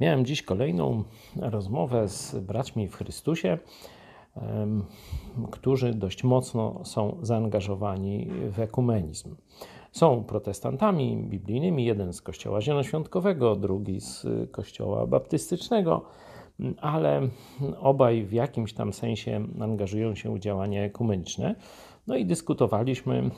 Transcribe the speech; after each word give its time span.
Miałem 0.00 0.24
dziś 0.24 0.42
kolejną 0.42 1.04
rozmowę 1.36 2.08
z 2.08 2.36
braćmi 2.38 2.88
w 2.88 2.94
Chrystusie, 2.94 3.58
którzy 5.50 5.94
dość 5.94 6.24
mocno 6.24 6.80
są 6.84 7.16
zaangażowani 7.22 8.28
w 8.50 8.60
ekumenizm. 8.60 9.34
Są 9.92 10.24
protestantami 10.24 11.16
biblijnymi, 11.16 11.84
jeden 11.84 12.12
z 12.12 12.22
kościoła 12.22 12.60
zielonoświątkowego, 12.60 13.56
drugi 13.56 14.00
z 14.00 14.26
kościoła 14.50 15.06
baptystycznego, 15.06 16.04
ale 16.80 17.28
obaj 17.80 18.24
w 18.24 18.32
jakimś 18.32 18.72
tam 18.72 18.92
sensie 18.92 19.46
angażują 19.60 20.14
się 20.14 20.34
w 20.34 20.38
działania 20.38 20.84
ekumeniczne. 20.84 21.54
No 22.06 22.16
i 22.16 22.26
dyskutowaliśmy, 22.26 23.30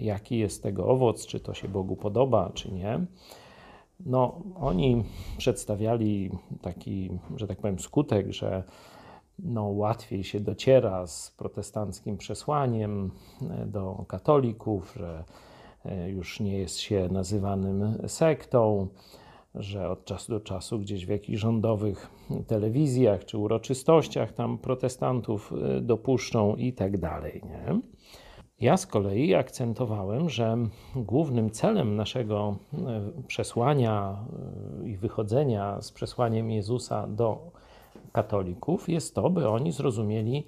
jaki 0.00 0.38
jest 0.38 0.62
tego 0.62 0.86
owoc, 0.86 1.26
czy 1.26 1.40
to 1.40 1.54
się 1.54 1.68
Bogu 1.68 1.96
podoba, 1.96 2.50
czy 2.54 2.72
nie. 2.72 3.00
No, 4.00 4.42
oni 4.56 5.04
przedstawiali 5.38 6.30
taki, 6.62 7.10
że 7.36 7.46
tak 7.46 7.58
powiem, 7.58 7.78
skutek, 7.78 8.32
że 8.32 8.62
no, 9.38 9.62
łatwiej 9.62 10.24
się 10.24 10.40
dociera 10.40 11.06
z 11.06 11.30
protestanckim 11.30 12.16
przesłaniem 12.16 13.10
e, 13.50 13.66
do 13.66 14.04
katolików, 14.08 14.94
że 14.96 15.24
e, 15.84 16.10
już 16.10 16.40
nie 16.40 16.58
jest 16.58 16.78
się 16.78 17.08
nazywanym 17.12 17.98
sektą, 18.06 18.88
że 19.54 19.90
od 19.90 20.04
czasu 20.04 20.32
do 20.32 20.40
czasu 20.40 20.78
gdzieś 20.78 21.06
w 21.06 21.08
jakichś 21.08 21.40
rządowych 21.40 22.10
telewizjach 22.46 23.24
czy 23.24 23.38
uroczystościach 23.38 24.32
tam 24.32 24.58
protestantów 24.58 25.52
e, 25.52 25.80
dopuszczą 25.80 26.56
i 26.56 26.72
tak 26.72 26.98
dalej. 26.98 27.42
Nie? 27.44 27.80
Ja 28.60 28.76
z 28.76 28.86
kolei 28.86 29.34
akcentowałem, 29.34 30.30
że 30.30 30.56
głównym 30.96 31.50
celem 31.50 31.96
naszego 31.96 32.56
e, 32.72 33.22
przesłania 33.26 34.16
e, 34.82 34.88
i 34.88 34.96
wychodzenia 34.96 35.82
z 35.82 35.92
przesłaniem 35.92 36.50
Jezusa 36.50 37.06
do 37.06 37.50
katolików 38.12 38.88
jest 38.88 39.14
to, 39.14 39.30
by 39.30 39.48
oni 39.48 39.72
zrozumieli 39.72 40.44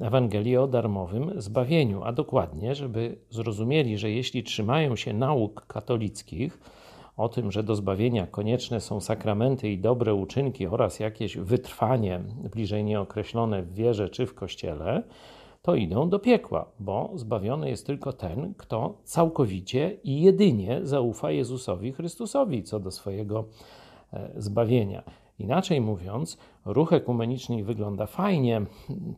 Ewangelię 0.00 0.62
o 0.62 0.66
darmowym 0.66 1.40
zbawieniu, 1.40 2.02
a 2.04 2.12
dokładnie, 2.12 2.74
żeby 2.74 3.16
zrozumieli, 3.30 3.98
że 3.98 4.10
jeśli 4.10 4.42
trzymają 4.42 4.96
się 4.96 5.12
nauk 5.12 5.66
katolickich, 5.66 6.58
o 7.16 7.28
tym, 7.28 7.52
że 7.52 7.62
do 7.62 7.76
zbawienia 7.76 8.26
konieczne 8.26 8.80
są 8.80 9.00
sakramenty 9.00 9.70
i 9.70 9.78
dobre 9.78 10.14
uczynki 10.14 10.66
oraz 10.66 11.00
jakieś 11.00 11.36
wytrwanie 11.36 12.20
bliżej 12.52 12.84
nieokreślone 12.84 13.62
w 13.62 13.74
wierze 13.74 14.08
czy 14.08 14.26
w 14.26 14.34
kościele, 14.34 15.02
to 15.62 15.74
idą 15.74 16.08
do 16.08 16.18
piekła, 16.18 16.66
bo 16.80 17.10
zbawiony 17.14 17.68
jest 17.68 17.86
tylko 17.86 18.12
ten, 18.12 18.54
kto 18.54 18.98
całkowicie 19.04 19.96
i 20.04 20.20
jedynie 20.20 20.80
zaufa 20.82 21.30
Jezusowi 21.30 21.92
Chrystusowi 21.92 22.62
co 22.62 22.80
do 22.80 22.90
swojego 22.90 23.44
e, 24.12 24.32
zbawienia. 24.36 25.02
Inaczej 25.42 25.80
mówiąc, 25.80 26.38
ruch 26.64 26.92
ekumeniczny 26.92 27.64
wygląda 27.64 28.06
fajnie, 28.06 28.62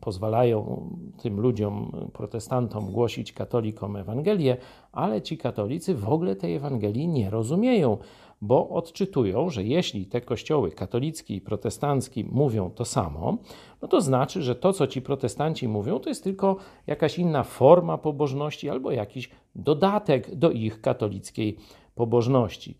pozwalają 0.01 0.89
tym 1.17 1.39
ludziom, 1.39 1.91
protestantom, 2.13 2.91
głosić 2.91 3.33
katolikom 3.33 3.95
Ewangelię, 3.95 4.57
ale 4.91 5.21
ci 5.21 5.37
katolicy 5.37 5.95
w 5.95 6.09
ogóle 6.09 6.35
tej 6.35 6.55
Ewangelii 6.55 7.07
nie 7.07 7.29
rozumieją, 7.29 7.97
bo 8.41 8.69
odczytują, 8.69 9.49
że 9.49 9.63
jeśli 9.63 10.05
te 10.05 10.21
kościoły 10.21 10.71
katolicki 10.71 11.35
i 11.35 11.41
protestancki 11.41 12.25
mówią 12.31 12.69
to 12.69 12.85
samo, 12.85 13.37
no 13.81 13.87
to 13.87 14.01
znaczy, 14.01 14.41
że 14.41 14.55
to, 14.55 14.73
co 14.73 14.87
ci 14.87 15.01
protestanci 15.01 15.67
mówią, 15.67 15.99
to 15.99 16.09
jest 16.09 16.23
tylko 16.23 16.57
jakaś 16.87 17.19
inna 17.19 17.43
forma 17.43 17.97
pobożności 17.97 18.69
albo 18.69 18.91
jakiś 18.91 19.29
dodatek 19.55 20.35
do 20.35 20.51
ich 20.51 20.81
katolickiej 20.81 21.57
pobożności. 21.95 22.77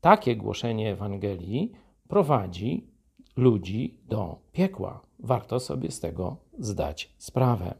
Takie 0.00 0.36
głoszenie 0.36 0.92
Ewangelii 0.92 1.72
prowadzi 2.12 2.86
ludzi 3.36 4.00
do 4.08 4.38
piekła. 4.52 5.00
Warto 5.18 5.60
sobie 5.60 5.90
z 5.90 6.00
tego 6.00 6.36
zdać 6.58 7.14
sprawę. 7.18 7.74